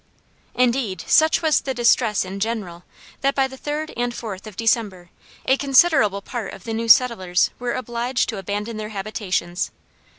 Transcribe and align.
"Indeed, 0.55 1.03
such 1.05 1.43
was 1.43 1.61
the 1.61 1.75
distress 1.75 2.25
in 2.25 2.39
general, 2.39 2.85
that 3.21 3.35
by 3.35 3.47
the 3.47 3.55
3d 3.55 3.93
and 3.95 4.11
4th 4.11 4.47
of 4.47 4.55
December, 4.57 5.11
a 5.45 5.57
considerable 5.57 6.23
part 6.23 6.53
of 6.53 6.63
the 6.63 6.73
new 6.73 6.87
settlers 6.87 7.51
were 7.59 7.73
obliged 7.75 8.27
to 8.29 8.39
abandon 8.39 8.77
their 8.77 8.89
habitations. 8.89 9.69